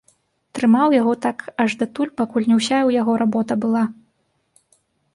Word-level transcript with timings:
Трымаў 0.59 0.95
яго 1.01 1.13
так 1.25 1.43
аж 1.65 1.77
датуль, 1.83 2.13
пакуль 2.23 2.49
не 2.51 2.55
ўся 2.63 2.75
ў 2.87 2.99
яго 3.01 3.11
работа 3.27 3.53
была. 3.67 3.83